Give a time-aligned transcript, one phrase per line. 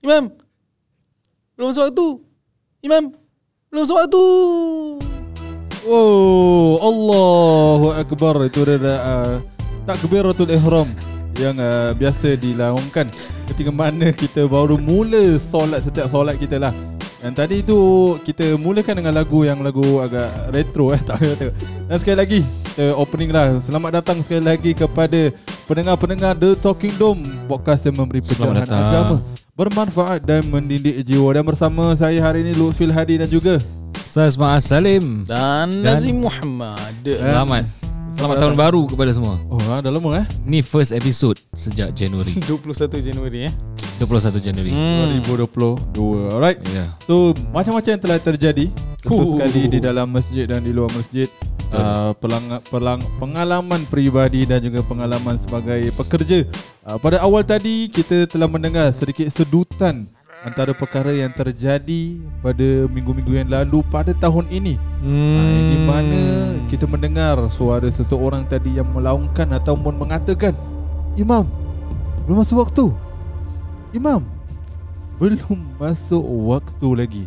[0.00, 0.32] Imam
[1.52, 2.08] Belum masuk waktu.
[2.80, 3.12] Imam
[3.68, 4.24] Belum masuk waktu.
[5.84, 8.48] Oh, Allahu Akbar.
[8.48, 9.44] Itu adalah uh,
[9.84, 10.88] takbiratul ihram
[11.36, 13.12] yang uh, biasa dilaungkan.
[13.52, 16.72] Ketika mana kita baru mula solat setiap solat kita lah.
[17.22, 17.78] Yang tadi tu
[18.26, 21.48] kita mulakan dengan lagu yang lagu agak retro eh tak kata.
[21.86, 23.62] Dan sekali lagi kita opening lah.
[23.62, 25.30] Selamat datang sekali lagi kepada
[25.70, 29.16] pendengar-pendengar The Talking Dome podcast yang memberi pencerahan agama
[29.54, 31.30] bermanfaat dan mendidik jiwa.
[31.30, 33.60] Dan bersama saya hari ini Lutfil Hadi dan juga
[34.10, 37.64] Saya Ismail Salim Dan Dan- Nazim Muhammad Selamat
[38.12, 40.26] Selamat tahun baru kepada semua Oh, ha, dah lama eh?
[40.42, 42.64] Ni first episode sejak Januari 21
[43.04, 43.52] Januari eh
[44.02, 44.70] 21 Januari.
[44.74, 45.22] Hmm.
[45.22, 46.58] 2022 Alright.
[46.74, 46.98] Ya.
[47.06, 48.66] So macam-macam yang telah terjadi.
[49.02, 49.34] Tentu Huh.
[49.34, 51.26] sekali di dalam masjid dan di luar masjid.
[51.72, 56.44] Uh, pelang, pelang, Pengalaman peribadi dan juga pengalaman sebagai pekerja.
[56.84, 60.04] Uh, Pada awal tadi kita telah mendengar sedikit sedutan
[60.42, 64.74] Antara perkara yang terjadi pada minggu-minggu yang lalu pada tahun ini.
[64.98, 65.70] Hmm.
[65.70, 66.22] Di mana
[66.66, 70.50] kita mendengar suara seseorang tadi yang melaungkan ataupun mengatakan
[71.14, 71.46] Imam,
[72.26, 72.90] belum masuk waktu
[73.92, 74.24] Imam,
[75.20, 77.24] belum masuk waktu lagi.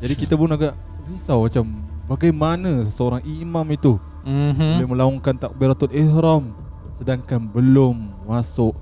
[0.00, 0.72] Jadi kita pun agak
[1.08, 3.96] risau macam Bagaimana seorang imam itu?
[4.24, 4.72] Mm-hmm.
[4.80, 6.56] boleh melaungkan takbiratul ihram
[6.96, 8.72] Sedangkan belum masuk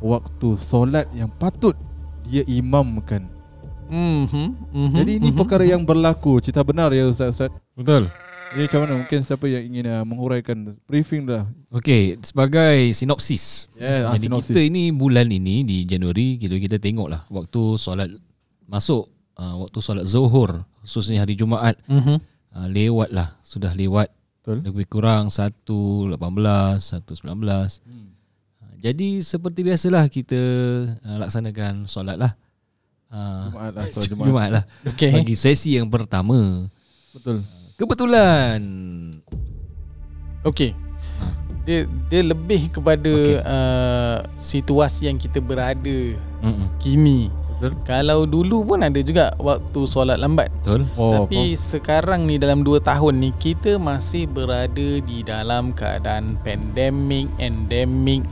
[0.00, 1.72] waktu solat yang patut
[2.24, 3.24] dia imamkan.
[3.88, 4.48] Mm-hmm.
[4.72, 4.96] Mm-hmm.
[4.96, 6.40] Jadi ini perkara yang berlaku.
[6.40, 8.08] Cerita benar ya Ustaz-Ustaz Betul
[8.50, 8.94] Jadi macam mana?
[8.98, 13.70] Mungkin siapa yang ingin uh, menguraikan briefing dah Okay Sebagai sinopsis.
[13.78, 14.50] Yeah, ah, Jadi sinopsis.
[14.50, 18.10] kita ini bulan ini Di Januari Kita, kita tengok lah Waktu solat
[18.66, 19.06] Masuk
[19.38, 21.78] uh, Waktu solat Zuhur Khususnya hari Jumaat.
[21.86, 22.18] Mm-hmm.
[22.58, 24.10] uh, Lewat lah Sudah lewat.
[24.42, 24.66] Betul.
[24.66, 26.18] Lebih kurang 1.18 1.19
[27.30, 27.38] hmm.
[27.46, 30.40] Uh, Jadi seperti biasalah Kita
[31.06, 32.34] uh, Laksanakan solat lah
[33.14, 34.26] uh, Jumaat lah solat Jumaat.
[34.26, 36.66] Jumaat lah Okay Bagi sesi yang pertama.
[37.14, 38.60] Betul Kebetulan
[40.44, 40.76] Okay
[41.20, 41.24] Ha.
[41.64, 43.40] dia dia lebih kepada Okey.
[43.44, 45.98] uh, situasi yang kita berada
[46.40, 46.68] Mm-mm.
[46.80, 47.28] kini.
[47.60, 50.48] Betul Kalau dulu pun ada juga waktu solat lambat.
[50.60, 56.40] Betul Oh, Tapi sekarang ni dalam 2 tahun ni kita masih berada di dalam keadaan
[56.40, 58.24] pandemik, endemik,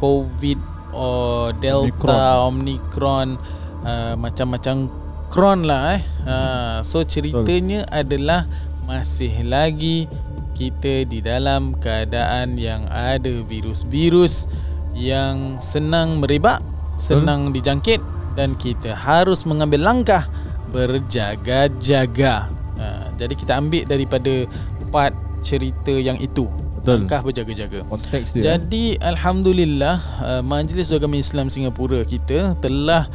[0.00, 0.56] COVID,
[0.96, 3.36] or Delta, Omicron,
[3.84, 4.88] uh, macam-macam
[5.28, 6.02] kron lah eh.
[6.24, 8.48] Uh, so ceritanya adalah
[8.90, 10.10] masih lagi
[10.58, 14.50] kita di dalam keadaan yang ada virus-virus
[14.98, 16.58] yang senang merebak,
[16.98, 18.02] senang dijangkit
[18.34, 20.26] dan kita harus mengambil langkah
[20.74, 22.50] berjaga-jaga.
[22.82, 24.50] Ha, jadi kita ambil daripada
[24.90, 26.50] part cerita yang itu.
[26.82, 27.06] Betul.
[27.06, 27.86] Langkah berjaga-jaga.
[27.86, 33.06] Konteks dia Jadi alhamdulillah uh, Majlis Agama Islam Singapura kita telah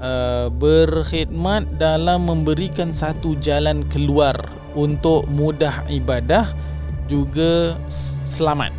[0.00, 6.48] uh, berkhidmat dalam memberikan satu jalan keluar untuk mudah ibadah
[7.10, 8.72] juga selamat.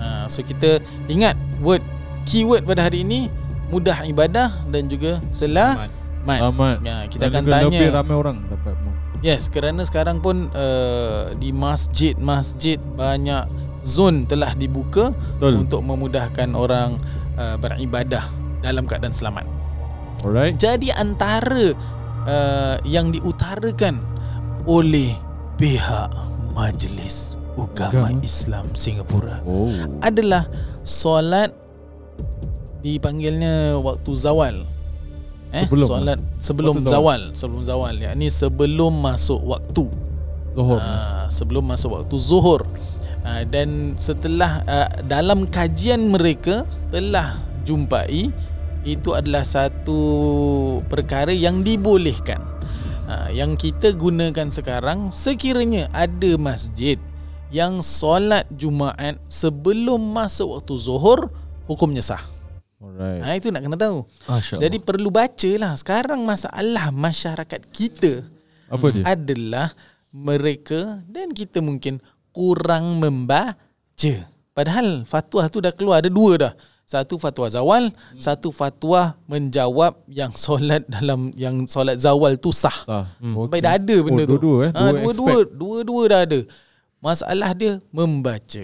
[0.00, 1.80] Uh, so kita ingat word
[2.26, 3.30] keyword pada hari ini
[3.72, 5.88] mudah ibadah dan juga selamat.
[6.24, 8.72] Selamat Ya, kita Dan akan tanya Lebih ramai orang dapat
[9.24, 13.48] Yes, kerana sekarang pun uh, di masjid-masjid banyak
[13.84, 17.00] zon telah dibuka Betul untuk memudahkan orang
[17.40, 18.24] uh, beribadah
[18.60, 19.48] dalam keadaan selamat.
[20.28, 21.72] Alright Jadi antara
[22.28, 24.13] uh, yang diutarakan
[24.64, 25.12] oleh
[25.56, 26.08] pihak
[26.54, 28.24] Majlis Ugama Agama.
[28.24, 29.70] Islam Singapura Oh
[30.02, 30.48] adalah
[30.82, 31.54] solat
[32.80, 34.56] dipanggilnya waktu zawal.
[35.54, 37.94] Eh, Sebelum solat sebelum Waktu zawal, sebelum zawal.
[37.96, 39.86] yakni sebelum masuk waktu.
[40.52, 42.66] Zuhur Ah, sebelum masuk waktu zuhur.
[43.24, 48.28] Ah, dan setelah ah, dalam kajian mereka telah jumpai
[48.84, 49.96] itu adalah satu
[50.90, 52.42] perkara yang dibolehkan.
[53.04, 56.96] Ah, yang kita gunakan sekarang sekiranya ada masjid
[57.52, 61.28] yang solat Jumaat sebelum masuk waktu zuhur
[61.68, 62.24] hukumnya sah.
[62.80, 64.08] Alright Ha, itu nak kena tahu.
[64.60, 65.72] Jadi perlu baca lah.
[65.76, 68.24] Sekarang masalah masyarakat kita
[68.72, 69.72] Apa dia adalah
[70.08, 72.00] mereka dan kita mungkin
[72.32, 74.14] kurang membaca.
[74.54, 76.52] Padahal fatwa tu dah keluar ada dua dah.
[76.84, 78.20] Satu fatwa zawal, hmm.
[78.20, 82.84] satu fatwa menjawab yang solat dalam yang solat zawal tu sah.
[82.84, 83.08] Sah.
[83.18, 83.40] Hmm.
[83.40, 84.36] Sampai dah ada benda oh, tu.
[84.36, 84.70] Dua-dua eh.
[84.76, 85.46] Ha, Dua dua-dua, aspek.
[85.56, 86.40] dua-dua dah ada.
[87.00, 88.62] Masalah dia membaca.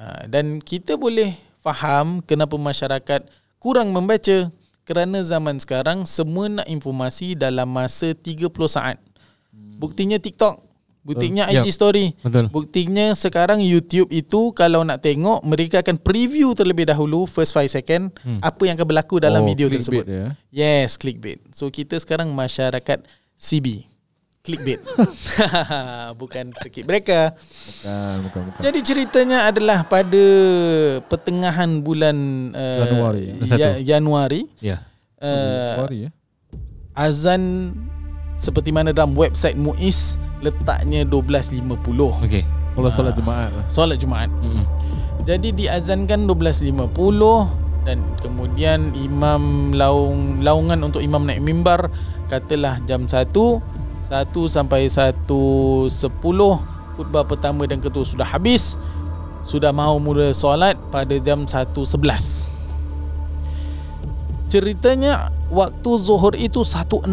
[0.00, 3.28] Ha, dan kita boleh faham kenapa masyarakat
[3.60, 4.48] kurang membaca
[4.88, 8.96] kerana zaman sekarang semua nak informasi dalam masa 30 saat.
[9.52, 10.60] Buktinya TikTok,
[11.00, 11.74] buktinya Uh, IG yep.
[11.74, 12.06] story.
[12.20, 12.46] Betul.
[12.48, 18.12] Buktinya sekarang YouTube itu kalau nak tengok mereka akan preview terlebih dahulu first 5 second
[18.20, 18.40] hmm.
[18.40, 20.04] apa yang akan berlaku dalam Oh, video tersebut.
[20.04, 20.84] dia, eh?
[20.84, 21.40] Yes, clickbait.
[21.50, 23.00] So kita sekarang masyarakat
[23.34, 23.88] CB.
[24.40, 24.80] Clickbait.
[26.20, 27.32] Bukan circuit breaker.
[27.36, 28.60] Bukan, bukan, bukan.
[28.60, 30.24] Jadi ceritanya adalah pada
[31.06, 32.16] pertengahan bulan
[32.52, 33.24] uh, Januari.
[33.52, 34.84] ya, Januari Ya.
[35.18, 36.12] uh, Sorry eh.
[36.92, 37.72] azan
[38.40, 41.60] seperti mana dalam website MUIS letaknya 12.50.
[42.24, 42.44] Okey.
[42.74, 43.64] Kalau solat Jumaat lah.
[43.68, 44.32] Solat Jumaat.
[44.32, 44.64] Mm-mm.
[45.28, 46.80] Jadi diazankan 12.50
[47.84, 51.88] dan kemudian imam laung laungan untuk imam naik mimbar
[52.28, 53.32] katalah jam 1 1
[54.48, 55.28] sampai 1.10
[56.96, 58.76] khutbah pertama dan kedua sudah habis
[59.44, 61.80] sudah mahu mula solat pada jam 1.11
[64.52, 67.08] ceritanya waktu zuhur itu 1.16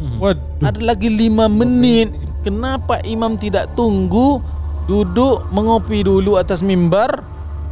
[0.00, 0.64] Waduh.
[0.64, 2.08] ada lagi 5 minit
[2.40, 4.40] kenapa imam tidak tunggu
[4.84, 7.20] duduk mengopi dulu atas mimbar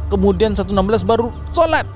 [0.07, 0.69] kemudian 1.16
[1.03, 1.89] baru solat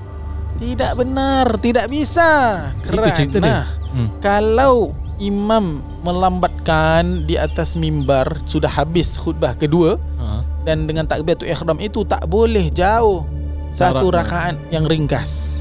[0.54, 3.62] tidak benar tidak bisa Itu cerita dia.
[3.62, 3.62] kerana
[3.94, 4.10] Hmm.
[4.18, 10.42] kalau imam melambatkan di atas mimbar sudah habis khutbah kedua Ha.
[10.66, 13.22] dan dengan takbiratul ihram itu tak boleh jauh
[13.70, 15.53] satu rakaat yang ringkas.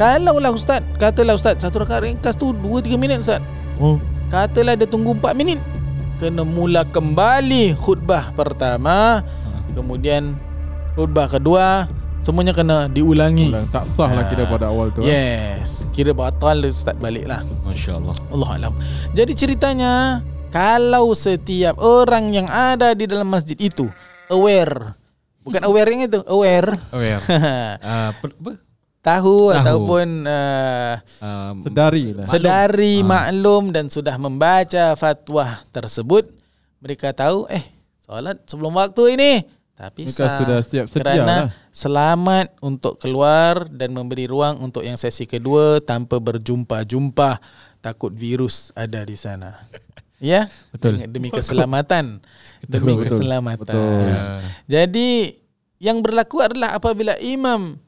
[0.00, 3.44] Kalau lah ustaz katalah ustaz satu rakaat ringkas tu 2 3 minit ustaz
[3.76, 3.96] Oh.
[4.28, 5.56] Katalah dia tunggu 4 minit
[6.16, 9.24] Kena mula kembali khutbah pertama
[9.72, 10.36] Kemudian
[10.92, 11.88] khutbah kedua
[12.20, 13.64] Semuanya kena diulangi Ulang.
[13.72, 15.00] Tak sah lah kira pada awal tu.
[15.00, 15.08] eh.
[15.08, 18.12] Yes Kira batal start balik lah Masya Allah.
[18.28, 18.72] Allah Alam
[19.16, 20.20] Jadi ceritanya
[20.52, 23.88] Kalau setiap orang yang ada di dalam masjid itu
[24.28, 24.92] Aware
[25.40, 27.22] Bukan aware yang itu Aware Aware.
[27.80, 28.52] uh, apa?
[29.00, 29.56] Tahu, Tahu.
[29.56, 32.24] ataupun uh, Um, Sedari lah.
[32.24, 33.06] sedari Ah.
[33.06, 36.28] maklum dan sudah membaca fatwa tersebut
[36.78, 37.64] mereka tahu eh
[37.98, 39.32] solat sebelum waktu ini
[39.72, 41.48] tapi Mereka sah sudah siap sedia kerana lah.
[41.70, 47.40] selamat untuk keluar dan memberi ruang untuk yang sesi kedua tanpa berjumpa-jumpa
[47.78, 49.56] takut virus ada di sana
[50.20, 51.00] ya Betul.
[51.00, 52.20] demi, demi keselamatan
[52.68, 54.04] demi betul, keselamatan betul.
[54.04, 54.20] Ya.
[54.68, 55.08] jadi
[55.78, 57.80] yang berlaku adalah apabila imam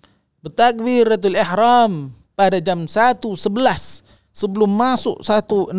[0.43, 3.39] bertakbiratul ihram pada jam 1.11
[4.29, 5.71] sebelum masuk 1.16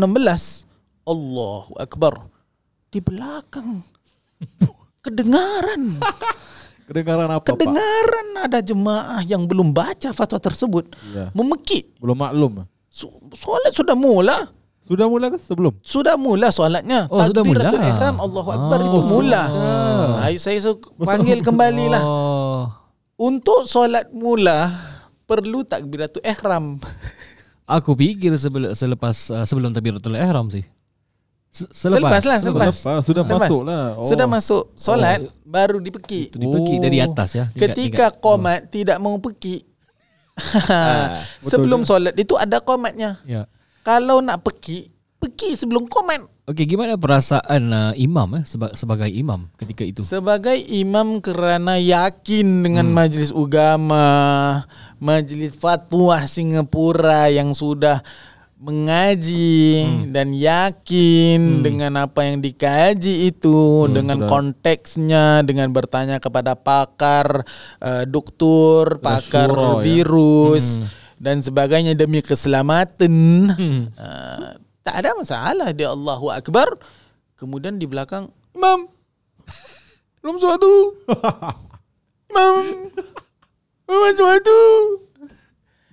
[1.03, 2.31] Allahu akbar
[2.87, 3.83] di belakang
[4.99, 5.99] kedengaran
[6.83, 7.55] Kedengaran apa Pak?
[7.55, 11.31] kedengaran ada jemaah yang belum baca fatwa tersebut Ya.
[11.31, 12.67] memekik Belum maklum.
[12.87, 14.51] So- solat sudah mula
[14.83, 15.79] Sudah mula ke sebelum?
[15.79, 17.87] sudah mula solatnya Oh, sudah takbiratul mula.
[17.89, 20.19] ihram Allahu akbar Oh, itu mula sudah.
[20.19, 20.59] Hai saya
[20.97, 22.63] panggil kembali lah Oh.
[23.15, 24.73] Untuk solat mula
[25.23, 26.81] perlu takbiratul ihram.
[27.63, 30.65] Aku fikir sebelum selepas uh, sebelum takbiratul ihram sih.
[31.47, 32.73] Se- Selepas lah, Selepas.
[32.73, 33.05] selepas.
[33.05, 33.45] Sudah Selepas.
[33.45, 33.85] masuk lah.
[33.93, 34.03] Oh.
[34.03, 36.33] Sudah masuk solat baru dipekik.
[36.33, 36.81] Itu dipekik Oh.
[36.81, 37.45] dari atas ya.
[37.47, 38.11] Tingkat- Ketika tingkat.
[38.19, 39.61] qomat tidak mau pekik.
[40.33, 41.89] betul sebelum juga.
[41.93, 43.21] solat itu ada qomatnya.
[43.21, 43.45] Ya.
[43.81, 44.89] Kalau nak pekik,
[45.19, 46.25] pekik sebelum qomat.
[46.43, 50.03] Okey, gimana perasaan uh, imam eh seba- sebagai imam ketika itu?
[50.03, 52.95] Sebagai imam kerana yakin dengan Hmm.
[52.99, 54.11] majlis agama,
[54.99, 58.03] majlis fatwa Singapura yang sudah
[58.59, 60.11] mengaji Hmm.
[60.11, 64.27] dan yakin dengan apa yang dikaji itu dengan sudah.
[64.27, 67.47] konteksnya dengan bertanya kepada pakar
[67.79, 69.81] uh, doktor, pakar syura, ya.
[69.81, 70.91] virus Hmm.
[71.19, 73.15] dan sebagainya demi keselamatan.
[73.95, 76.77] Uh, tak ada masalah dia Allahu Akbar.
[77.39, 78.87] Kemudian di belakang Imam
[80.23, 80.71] belum suatu.
[82.31, 82.53] Imam
[83.87, 84.59] belum suatu.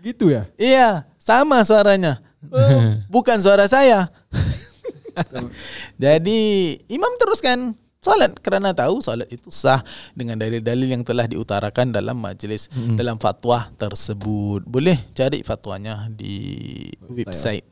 [0.00, 0.46] Gitu ya?
[0.54, 2.22] Iya, sama suaranya.
[3.14, 4.08] Bukan suara saya.
[6.02, 6.40] Jadi
[6.88, 9.84] imam teruskan solat kerana tahu solat itu sah
[10.16, 12.96] dengan dalil-dalil yang telah diutarakan dalam majlis Mm-mm.
[12.96, 14.64] dalam fatwa tersebut.
[14.64, 17.66] Boleh cari fatwanya di website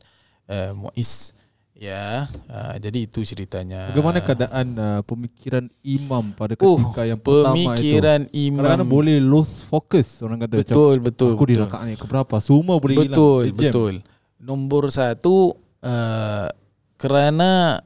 [0.49, 1.37] uh, Muiz.
[1.78, 3.95] Ya, uh, jadi itu ceritanya.
[3.95, 7.71] Bagaimana keadaan uh, pemikiran imam pada Oh, ketika yang pertama itu?
[7.71, 10.59] pemikiran imam Kadang-kadang boleh lose focus orang kata.
[10.59, 11.62] Macam, betul betul Aku di betul.
[11.71, 12.35] rakaat ni keberapa?
[12.43, 13.14] Semua boleh hilang.
[13.14, 13.59] Betul, Dia jam.
[13.71, 13.95] betul.
[14.43, 16.50] Nombor satu uh,
[16.99, 17.78] kerana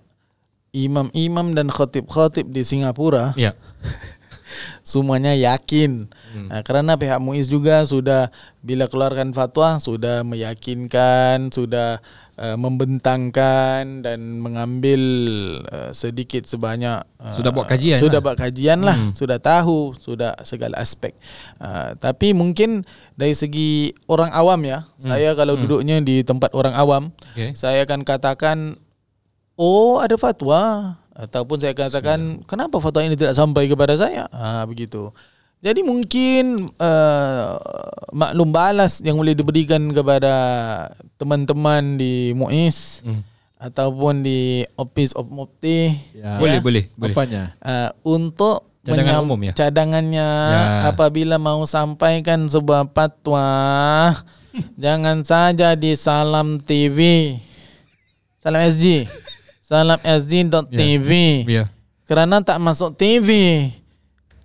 [0.72, 3.52] imam-imam dan khatib-khatib di Singapura Ya.
[4.82, 6.08] semuanya yakin.
[6.32, 6.48] Hmm.
[6.48, 8.32] Uh, kerana pihak MUIS juga sudah
[8.64, 12.00] bila keluarkan fatwa sudah meyakinkan, sudah
[12.42, 15.00] uh, membentangkan dan mengambil
[15.70, 18.24] uh, sedikit sebanyak uh, Sudah buat kajian sudah lah.
[18.26, 19.14] buat kajian lah hmm.
[19.14, 21.14] sudah tahu sudah segala aspek
[21.62, 22.82] uh, tapi mungkin
[23.14, 25.06] dari segi orang awam ya hmm.
[25.06, 25.62] saya kalau hmm.
[25.62, 27.56] duduknya di tempat orang awam Okay.
[27.56, 28.76] saya akan katakan
[29.56, 35.12] oh ada fatwa ataupun saya katakan kenapa fatwa ini tidak sampai kepada saya ha, begitu
[35.62, 37.54] jadi mungkin uh,
[38.10, 40.34] maklum balas yang boleh diberikan kepada
[41.14, 43.22] teman-teman di MUIS Hmm.
[43.56, 44.40] ataupun di
[44.74, 46.36] Office of Mufti Ya.
[46.36, 47.14] Boleh, boleh, boleh.
[47.14, 47.42] Apanya?
[47.58, 49.52] uh, untuk Cadangan menyam- umum ya?
[49.54, 50.62] cadangannya Ya.
[50.88, 53.46] apabila mau sampaikan sebuah fatwa
[54.76, 57.38] jangan saja di Salam TV
[58.36, 59.06] Salam SG
[59.62, 61.10] Salam SG.tv
[61.46, 61.70] Ya.
[62.02, 63.30] kerana tak masuk TV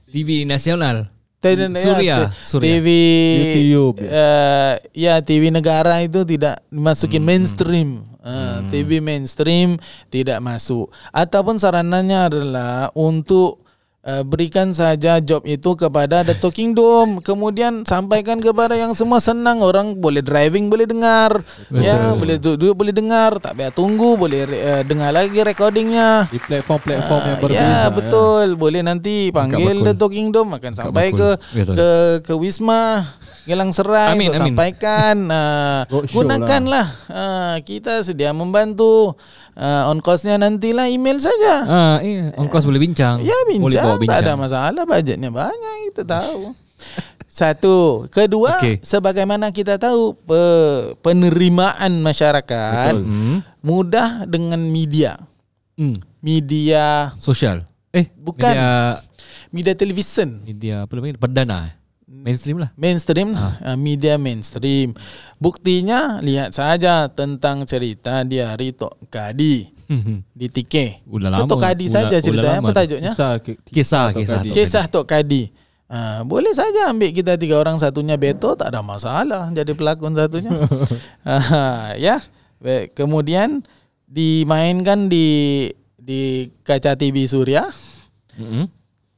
[0.07, 1.11] TV nasional.
[1.37, 2.65] Tidak- Suria, ya, Suria.
[2.65, 2.87] TV
[3.69, 7.89] YouTube, uh, ya TV negara itu tidak masukin Hmm, mainstream.
[8.25, 9.77] Uh, TV mainstream
[10.09, 10.89] tidak masuk.
[11.13, 13.63] Ataupun sarananya adalah untuk
[14.07, 17.19] uh, berikan saja job itu kepada The Talking Dome.
[17.19, 19.59] Kemudian sampaikan kepada yang semua senang.
[19.59, 21.43] Orang boleh driving boleh dengar.
[21.69, 23.43] Ya, boleh duduk boleh dengar.
[23.43, 26.31] Tak payah tunggu boleh uh, dengar lagi recordingnya.
[26.31, 27.59] Di platform-platform yang Ah, berbeza.
[27.59, 29.83] Ya betul Boleh nanti panggil.
[29.83, 31.57] The Talking Dome Akan sampai ke bakul.
[31.57, 31.73] Betul.
[31.75, 31.89] ke
[32.23, 33.03] ke Wisma
[33.47, 34.51] Gelang Serai Amin, untuk amin.
[34.53, 39.15] sampaikan uh, Gunakanlah uh, Kita sedia membantu
[39.57, 43.19] uh, On costnya nantilah email saja Ah, eh, ongkos boleh bincang.
[43.19, 44.13] Ya Boleh bawa bincang bincang.
[44.13, 46.53] Tak ada masalah Budgetnya banyak Kita tahu
[47.27, 47.75] Satu
[48.07, 48.81] Kedua Okey.
[48.81, 50.41] Sebagaimana kita tahu pe,
[51.01, 53.03] Penerimaan masyarakat Betul.
[53.03, 53.37] Hmm.
[53.59, 55.17] Mudah dengan media
[55.77, 56.01] Hmm.
[56.19, 57.61] Media Sosial.
[57.93, 58.49] Eh, Bukan.
[58.49, 58.97] Media,
[59.47, 61.15] Media television media apa namanya?
[61.17, 61.59] Perdana.
[62.07, 62.71] Mainstream lah.
[62.73, 63.75] mainstream ah.
[63.75, 64.95] media mainstream
[65.37, 69.67] buktinya lihat saja tentang cerita di hari Tok Kadi
[70.31, 71.43] di TK Udah lama.
[71.45, 74.37] Tok Kadi saja ceritanya lama apa tajuknya Kisah, ki- Kisah, Tok kisah.
[74.37, 74.47] Kadi.
[74.47, 75.43] Tok kisah Tok Kadi
[75.85, 80.51] Ah, boleh saja ambil kita tiga orang satunya Beto tak ada masalah jadi pelakon satunya
[81.23, 82.19] Ah, ya
[82.57, 83.63] Baik, kemudian
[84.05, 85.27] dimainkan di
[85.93, 86.21] di
[86.61, 87.67] kaca TV Surya
[88.33, 88.67] Mm-mm.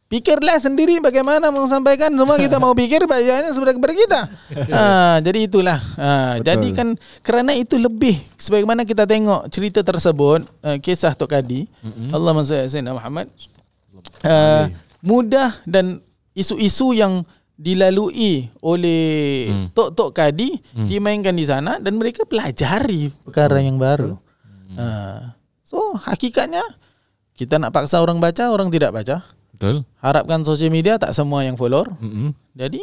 [0.09, 4.21] Pikirlah sendiri bagaimana mau sampaikan semua kita mau pikir bacanya sebenarnya kepada kita.
[4.75, 5.77] Ha, jadi itulah.
[5.95, 6.09] Ha,
[6.41, 6.45] Betul.
[6.49, 6.87] jadi kan
[7.21, 11.69] kerana itu lebih sebagaimana kita tengok cerita tersebut uh, kisah Tok Kadi.
[11.85, 12.09] Mm-hmm.
[12.09, 13.27] Allahumma salli ala sayyidina Muhammad.
[14.25, 14.73] Uh,
[15.05, 16.01] mudah dan
[16.33, 17.21] isu-isu yang
[17.53, 19.67] dilalui oleh Hmm.
[19.75, 24.15] Tok-Tok Kadi dimainkan di sana dan mereka pelajari perkara yang baru.
[24.79, 25.35] Ha.
[25.59, 26.63] So hakikatnya
[27.35, 29.21] kita nak paksa orang baca, orang tidak baca.
[29.59, 29.83] Betul.
[29.99, 31.91] Harapkan sosial media tak semua yang follower.
[31.99, 32.31] Mm-mm.
[32.55, 32.79] Jadi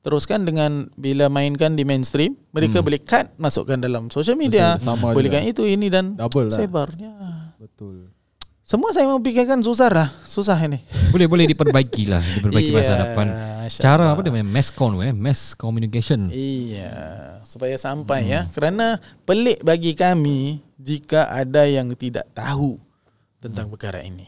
[0.00, 4.80] teruskan dengan bila mainkan di mainstream, mereka boleh cut masukkan dalam sosial media.
[4.80, 5.52] Betul, sama Bolehkan juga.
[5.52, 6.56] itu ini dan Double lah.
[6.56, 7.12] sebarnya.
[7.60, 8.08] Betul.
[8.62, 10.08] Semua saya mau fikirkan susah lah.
[10.24, 10.82] Susah ini.
[11.12, 13.26] Boleh boleh diperbaiki lah, diperbaiki masa Iya, depan.
[13.68, 14.42] Cara apa dia?
[14.42, 16.30] Mass con eh, mass communication.
[16.30, 16.90] Iya,
[17.42, 18.48] supaya sampai ya.
[18.50, 22.78] Kerana pelik bagi kami jika ada yang tidak tahu
[23.38, 24.26] tentang perkara ini.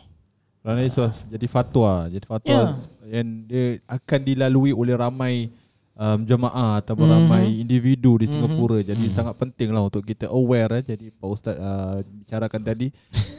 [0.58, 1.00] Kerana itu
[1.30, 2.62] jadi fatwa, jadi fatwa Ya.
[3.08, 5.48] yang dia akan dilalui oleh ramai
[5.96, 7.08] um, jemaah atau Mhm.
[7.08, 8.78] ramai individu di Singapura.
[8.82, 10.84] Jadi sangat penting lah untuk kita aware eh.
[10.84, 12.86] Jadi Pak Ustaz uh, bicarakan tadi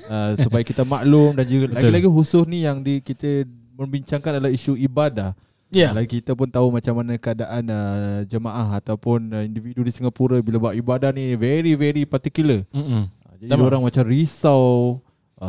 [0.10, 3.46] uh, supaya kita maklum dan juga lagi-lagi khusus ni yang di kita
[3.78, 5.32] membincangkan adalah isu ibadah.
[5.70, 5.94] Ya.
[5.94, 10.58] Lagi kita pun tahu macam mana keadaan uh, jemaah ataupun uh, individu di Singapura bila
[10.58, 12.66] buat ibadah ni very very particular.
[12.74, 13.06] Mm-mm.
[13.06, 13.70] Uh, jadi Tamam.
[13.70, 14.98] orang macam risau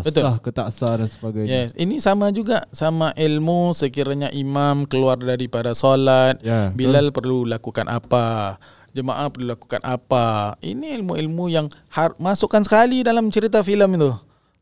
[0.00, 0.23] Betul.
[0.23, 1.50] sah ke tak sah dan sebagainya.
[1.64, 7.85] Yes, ini sama juga sama ilmu sekiranya imam keluar daripada solat, Ya, Bilal perlu lakukan
[7.85, 8.56] apa,
[8.90, 10.54] jemaah perlu lakukan apa.
[10.61, 14.14] Ini ilmu-ilmu yang har- masukkan sekali dalam cerita filem itu.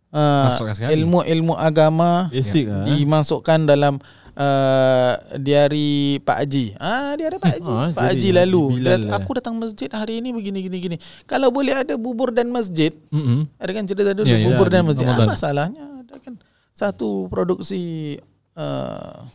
[0.09, 0.97] Uh, Masukkan sekali.
[0.97, 2.89] ilmu-ilmu agama Basic lah.
[2.89, 2.97] eh.
[2.97, 4.01] dimasukkan dalam
[4.39, 6.65] uh, diari Pak Haji.
[6.79, 7.73] Ah, diari Pak Haji.
[7.75, 8.79] Ah, Pak Haji lalu.
[8.79, 9.19] Bilal Dia, lah.
[9.19, 10.97] aku datang masjid hari ini begini gini gini.
[11.27, 13.51] Kalau boleh ada bubur dan masjid, Mm-mm.
[13.59, 15.05] ada kan cerita dulu Ya, ya, bubur di dan masjid.
[15.05, 15.27] Ramadan.
[15.27, 15.85] Apa masalahnya?
[16.07, 16.35] Ada kan
[16.71, 18.17] satu produksi
[18.55, 19.27] uh,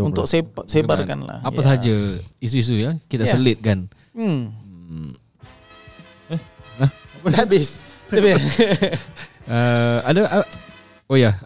[0.00, 0.24] untuk
[0.64, 1.38] sebarkan lah.
[1.44, 1.64] Apa Ya.
[1.64, 1.94] sahaja
[2.40, 3.36] isu-isu ya kita Ya.
[3.36, 3.86] selitkan.
[4.16, 4.48] Hmm.
[4.88, 5.12] Hmm.
[7.24, 7.80] Dah habis.
[8.08, 8.40] Habis.
[9.44, 10.46] Uh, ada uh,
[11.04, 11.36] oh ya.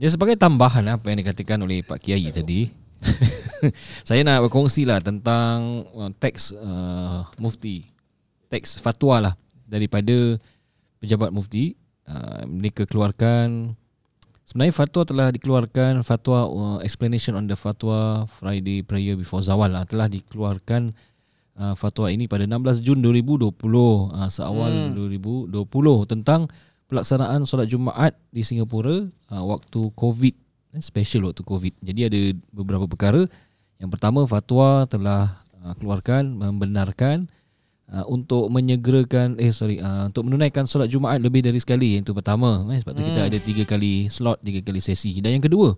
[0.00, 2.72] Dia sebagai tambahan apa yang dikatakan oleh Pak Kiai tadi.
[4.08, 7.84] saya nak berkongsi lah tentang uh, teks uh, mufti.
[8.48, 9.34] Teks fatwa lah
[9.68, 10.40] daripada
[11.04, 11.76] pejabat mufti.
[12.08, 13.76] Uh, mereka keluarkan
[14.50, 19.86] Sebenarnya fatwa telah dikeluarkan fatwa uh, explanation on the fatwa Friday prayer before zawal lah,
[19.86, 20.90] telah dikeluarkan
[21.54, 25.54] uh, fatwa ini pada 16 Jun 2020 uh, seawal hmm.
[25.54, 26.50] 2020 tentang
[26.90, 30.34] pelaksanaan solat Jumaat di Singapura uh, waktu COVID
[30.74, 31.78] eh, special waktu COVID.
[31.86, 32.20] Jadi ada
[32.50, 33.22] beberapa perkara.
[33.78, 37.30] Yang pertama fatwa telah uh, keluarkan membenarkan
[37.90, 41.98] uh, untuk menyegerakan eh sorry uh, untuk menunaikan solat Jumaat lebih dari sekali.
[41.98, 45.18] Yang itu pertama eh, sebab tu kita ada tiga kali slot tiga kali sesi.
[45.22, 45.74] Dan yang kedua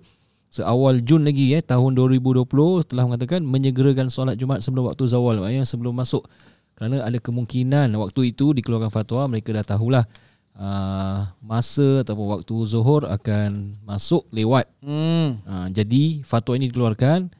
[0.52, 2.44] seawal Jun lagi eh tahun 2020
[2.88, 6.28] telah mengatakan menyegerakan solat Jumaat sebelum waktu zawal maknanya sebelum masuk.
[6.72, 10.04] Kerana ada kemungkinan waktu itu dikeluarkan fatwa mereka dah tahulah
[10.56, 15.40] uh, masa ataupun waktu zuhur akan masuk lewat Hmm.
[15.46, 17.30] uh, jadi fatwa ini dikeluarkan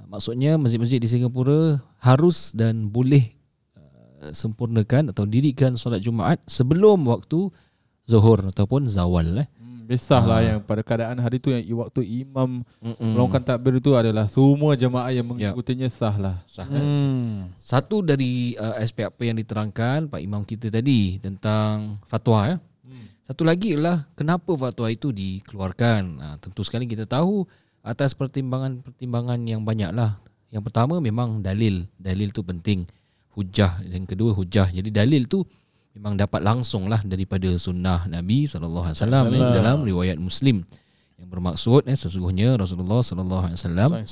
[0.00, 3.34] uh, maksudnya masjid-masjid di Singapura harus dan boleh
[3.76, 7.50] uh, sempurnakan atau dirikan solat Jumaat sebelum waktu
[8.06, 9.48] zuhur ataupun zawal eh.
[9.86, 10.42] Hmm, Biasalah Ah.
[10.42, 13.10] yang pada keadaan hari tu yang i- waktu imam Mm-mm.
[13.14, 15.54] melongkan takbir itu adalah semua jemaah yang Ya.
[15.54, 16.36] mengikutinya sah lah.
[16.44, 16.66] Sah.
[16.66, 17.54] Hmm.
[17.54, 22.56] Satu dari uh, aspek apa yang diterangkan Pak Imam kita tadi tentang fatwa ya.
[23.22, 26.02] Satu lagi ialah kenapa fatwa itu dikeluarkan.
[26.16, 27.42] Ha, tentu sekali kita tahu
[27.82, 30.18] atas pertimbangan-pertimbangan yang banyak lah.
[30.50, 31.90] Yang pertama memang dalil.
[31.94, 32.86] Dalil tu penting.
[33.34, 33.82] Hujah.
[33.82, 34.70] Yang kedua hujah.
[34.70, 35.42] Jadi dalil tu
[35.96, 40.60] memang dapat langsung lah daripada sunnah Nabi SAW eh, dalam riwayat Muslim.
[41.16, 44.04] Yang bermaksud eh, sesungguhnya Rasulullah SAW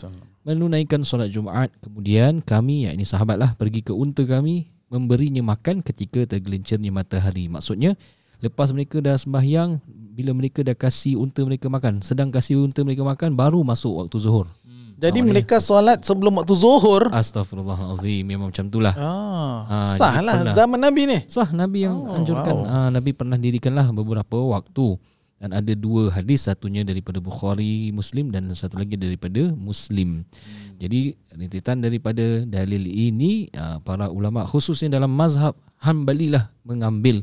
[0.48, 1.68] menunaikan solat Jumaat.
[1.84, 7.52] Kemudian kami yakni sahabat lah pergi ke unta kami memberinya makan ketika tergelincirnya matahari.
[7.52, 8.00] Maksudnya
[8.40, 13.02] lepas mereka dah sembahyang bila mereka dah kasih unta mereka makan sedang kasih unta mereka
[13.02, 14.46] makan baru masuk waktu zuhur
[14.96, 15.26] Jadi ni.
[15.26, 17.10] mereka solat sebelum waktu zuhur.
[17.10, 20.54] astagfirullahalazim memang macam itulah Ah, Ah, sah lah pernah.
[20.54, 21.18] zaman Nabi ni.
[21.26, 22.66] sah Nabi yang Oh, anjurkan wow.
[22.66, 24.96] ah, Nabi pernah dirikanlah beberapa waktu
[25.36, 30.22] dan ada dua hadis satunya daripada Bukhari Muslim dan satu lagi daripada Muslim.
[30.24, 30.78] Hmm.
[30.78, 37.20] Jadi rintitan daripada dalil ini ah, para ulama khususnya dalam mazhab Hanbali lah mengambil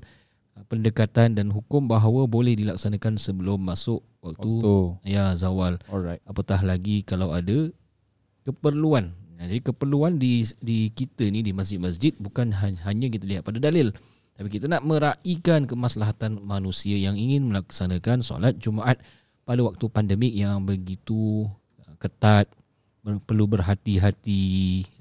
[0.53, 4.75] ah, pendekatan dan hukum bahawa boleh dilaksanakan sebelum masuk waktu Waktu.
[5.05, 5.81] ya zawal.
[5.89, 6.21] Alright.
[6.25, 7.69] Apatah lagi kalau ada
[8.45, 9.13] keperluan.
[9.41, 13.89] Jadi keperluan di di kita ni di masjid-masjid bukan ha- hanya kita lihat pada dalil.
[14.37, 19.01] Tapi kita nak meraihkan kemaslahatan manusia yang ingin melaksanakan solat Jumaat
[19.45, 21.49] pada waktu pandemik yang begitu
[21.81, 22.49] uh, ketat,
[23.01, 24.45] perlu berhati-hati.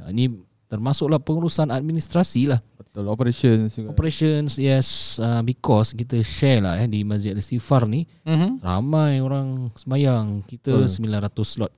[0.01, 0.33] Ha, Ini
[0.71, 2.63] termasuklah pengurusan administrasi lah.
[2.79, 3.11] Betul.
[3.11, 3.91] Operations juga.
[3.91, 8.07] Operations, yes, uh, because kita share lah eh, di Masjid Al-Istighfar ni.
[8.23, 8.63] Mhm.
[8.63, 10.47] Ramai orang semayang.
[10.47, 11.11] Kita Betul.
[11.11, 11.73] 900 slot.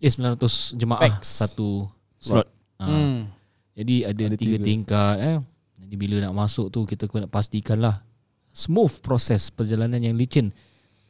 [0.00, 1.44] Eh 900 jemaah Pax.
[1.44, 1.84] satu
[2.16, 2.48] slot.
[2.80, 2.86] Ha.
[2.88, 3.28] Hmm.
[3.76, 4.64] Jadi ada, Ada tiga tiga.
[4.64, 5.36] tingkat eh.
[5.78, 8.00] Jadi bila nak masuk tu kita kena pastikan lah
[8.54, 10.50] smooth proses perjalanan yang licin.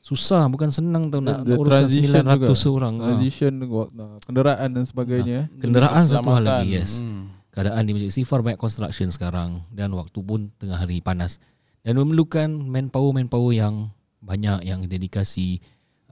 [0.01, 2.69] Susah bukan senang tau nak The uruskan transition 900 juga.
[2.73, 2.95] orang.
[2.97, 3.05] Ha.
[3.13, 3.53] Transition
[3.93, 5.39] nah, kenderaan dan sebagainya.
[5.61, 6.65] Kenderaan satu hal keselamatan.
[6.65, 6.93] lagi yes.
[7.05, 7.28] Hmm.
[7.59, 11.43] Keadaan di Masjid Sifar banyak construction sekarang dan waktu pun tengah hari panas
[11.83, 13.91] dan memerlukan manpower-manpower yang
[14.23, 15.59] banyak yang dedikasi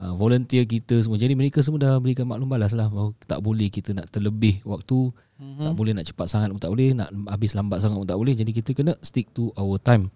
[0.03, 1.15] uh, volunteer kita semua.
[1.15, 5.15] Jadi mereka semua dah berikan maklum balas lah bahawa tak boleh kita nak terlebih waktu,
[5.39, 5.71] mm-hmm.
[5.71, 8.35] tak boleh nak cepat sangat pun tak boleh, nak habis lambat sangat pun tak boleh.
[8.35, 10.11] Jadi kita kena stick to our time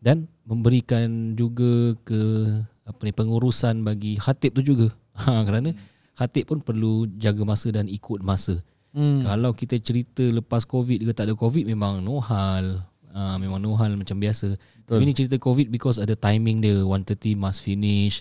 [0.00, 2.48] dan memberikan juga ke
[2.88, 4.88] apa ni pengurusan bagi khatib tu juga.
[5.12, 5.76] Ha kerana
[6.16, 8.64] khatib pun perlu jaga masa dan ikut masa.
[8.92, 9.24] Hmm.
[9.24, 12.84] Kalau kita cerita lepas COVID ke tak ada COVID memang no hal.
[13.12, 14.56] Uh, memang no hal macam biasa.
[14.84, 18.20] Tapi ni cerita COVID because ada timing dia 1.30 must finish.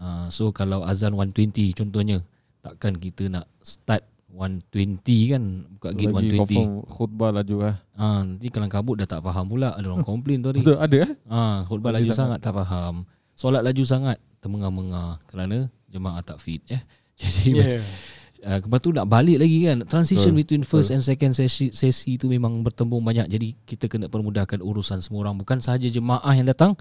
[0.00, 2.24] Uh, so kalau azan 1.20 contohnya
[2.64, 5.42] takkan kita nak start 1.20 kan
[5.74, 6.40] buka gate Lagi 1.20.
[6.40, 7.76] confirm khutbah laju lah.
[7.96, 10.60] Ah nanti kalau kabut dah tak faham pula ada orang komplain tu hari.
[10.60, 11.12] Betul ada eh?
[11.28, 13.08] Ah khutbah laju sangat tak faham.
[13.34, 16.80] Solat laju sangat termengah-mengah kerana jemaah tak fit eh.
[17.20, 17.82] Jadi Yeah.
[18.38, 22.14] Uh, lepas tu nak balik lagi kan Transition Betul, between first and second sesi, sesi
[22.14, 26.46] tu memang bertembung banyak Jadi kita kena permudahkan urusan semua orang Bukan sahaja jemaah yang
[26.46, 26.78] datang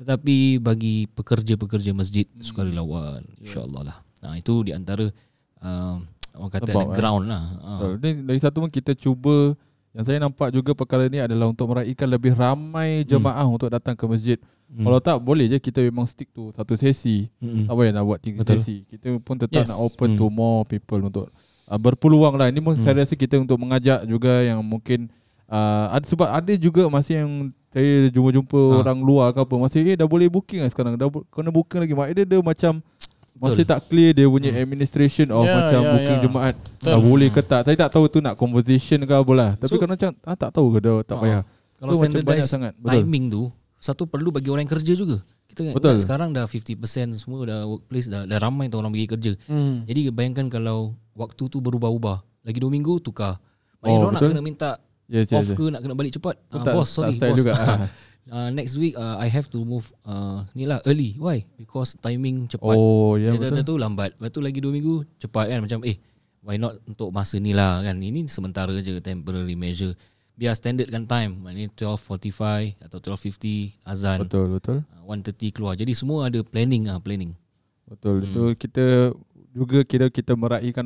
[0.00, 2.40] Tetapi bagi pekerja-pekerja masjid Hmm.
[2.40, 5.04] Sukarelawan InsyaAllah lah Nah itu di antara
[5.60, 5.96] uh,
[6.40, 6.96] Orang kata Sebab, eh.
[6.96, 7.78] ground lah uh.
[7.84, 7.92] Betul.
[8.00, 9.52] Ni dari satu pun kita cuba
[9.94, 14.04] yang saya nampak juga perkara ni adalah untuk meraihkan lebih ramai jemaah untuk datang ke
[14.04, 14.38] masjid.
[14.66, 14.82] Hmm.
[14.82, 17.30] Kalau tak boleh je kita memang stick to satu sesi.
[17.36, 17.64] Mm-mm.
[17.64, 18.58] Tak payah nak buat tiga Betul.
[18.58, 18.82] sesi.
[18.84, 19.70] Kita pun tetap Yes.
[19.70, 20.18] nak open Hmm.
[20.18, 21.30] to more people untuk
[21.64, 22.50] uh, berpeluang lah.
[22.50, 22.82] Ini pun Hmm.
[22.82, 25.06] saya rasa kita untuk mengajak juga yang mungkin
[25.46, 27.30] uh, ada sebab ada juga masih yang
[27.68, 28.80] saya jumpa-jumpa Ah.
[28.80, 31.80] orang luar ke apa masih eh dah boleh booking lah sekarang dah bu- kena booking
[31.80, 32.78] lagi mak dia dia macam
[33.36, 36.22] masih tak clear dia punya administration of Ya, macam ya, booking ya.
[36.22, 36.86] jemaat Betul.
[36.86, 39.76] dah boleh ke tak saya tak tahu tu nak conversation ke apa lah tapi So-
[39.76, 41.20] kalau macam ah, tak tahu ke dah tak Ah.
[41.20, 41.42] payah
[41.74, 42.72] Kalau So, macam banyak standardized sangat.
[42.76, 42.92] Betul.
[42.96, 43.42] timing tu
[43.76, 45.74] Satu perlu bagi orang yang kerja juga Kita Betul.
[45.76, 45.94] Betul.
[46.00, 46.78] sekarang dah 50%
[47.14, 49.32] semua dah workplace dah, dah ramai tu orang pergi kerja.
[49.44, 49.84] Hmm.
[49.84, 50.78] Jadi bayangkan kalau
[51.12, 52.18] waktu tu berubah-ubah.
[52.42, 53.38] Lagi 2 minggu tukar.
[53.78, 54.30] Oh, Maknanya oh, nak betul.
[54.30, 54.70] kena minta
[55.04, 55.54] Yes, off yes, yes.
[55.54, 56.34] ke nak kena balik cepat.
[56.48, 57.38] Oh, Uh, tak- tak sorry style boss.
[57.38, 57.52] juga.
[58.30, 61.16] uh, next week uh, I have to move uh, ni lah early.
[61.18, 61.44] Why?
[61.58, 62.76] Because timing cepat.
[62.76, 63.64] Oh, ya Dia betul.
[63.64, 64.16] tu lambat.
[64.16, 65.96] Lepas tu lagi 2 minggu cepat kan macam eh
[66.44, 67.96] why not untuk masa ni lah kan.
[67.98, 69.92] Ini sementara je temporary measure.
[70.34, 71.32] Biar standardkan time.
[71.46, 74.18] Maknanya 12.45 atau 12.50 azan.
[74.26, 74.78] Betul, betul.
[75.04, 75.74] Uh, 1.30 keluar.
[75.78, 77.38] Jadi semua ada planning ah planning.
[77.86, 78.24] Betul.
[78.24, 78.28] Hmm.
[78.30, 79.14] Itu kita
[79.54, 80.82] juga kira kita meraihkan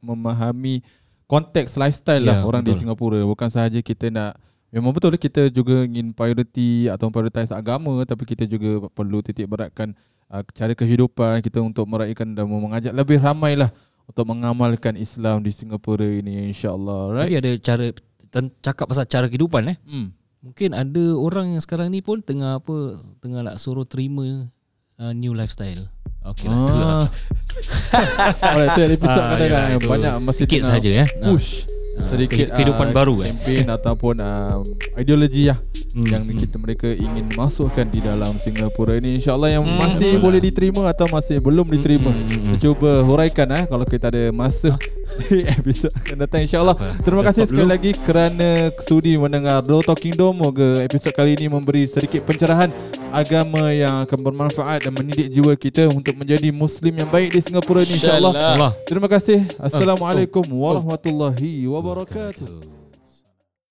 [0.00, 0.80] memahami
[1.28, 2.80] konteks lifestyle Ya, lah orang di betul.
[2.88, 3.20] Singapura.
[3.26, 4.40] Bukan sahaja kita nak
[4.76, 9.96] Memang betul kita juga ingin priority atau prioritize agama tapi kita juga perlu titik beratkan
[10.28, 13.72] uh, cara kehidupan kita untuk meraihkan dan mengajak lebih ramai lah
[14.04, 17.32] untuk mengamalkan Islam di Singapura ini insyaAllah right?
[17.32, 17.86] Jadi ada cara
[18.60, 19.76] cakap pasal cara kehidupan eh.
[19.88, 20.12] Hmm.
[20.44, 24.44] Mungkin ada orang yang sekarang ni pun tengah apa tengah nak suruh terima
[25.00, 25.88] uh, new lifestyle.
[26.26, 26.88] Okey lah tu lah.
[26.90, 27.06] Ah.
[28.52, 31.08] Alright, tu episod Ah, kadang ya, banyak masih sikit saja eh.
[31.22, 31.32] Ah.
[31.32, 31.64] push
[31.96, 34.60] Ah, sedikit kehi- kehidupan ah, baru, campaign ataupun uh,
[34.94, 35.58] ideologi lah
[35.96, 36.36] Hmm, yang hmm.
[36.36, 40.92] kita mereka ingin masukkan di dalam Singapura ini insyaallah yang Hmm, masih betul boleh diterima
[40.92, 42.60] atau masih belum diterima Hmm, hmm, hmm, kita hmm.
[42.60, 44.76] cuba huraikan eh kalau kita ada masa
[45.60, 47.72] episod akan datang insyaallah terima kasih sekali dulu.
[47.72, 52.68] lagi kerana sudi mendengar Do Talking Dome moga episod kali ini memberi sedikit pencerahan
[53.14, 57.86] agama yang akan bermanfaat dan mendidik jiwa kita untuk menjadi muslim yang baik di Singapura
[57.86, 58.54] ini insyaallah InsyaAllah.
[58.56, 58.72] Allah.
[58.88, 59.38] Terima kasih.
[59.60, 61.66] Assalamualaikum warahmatullahi.
[61.68, 62.85] Wabarakatuh.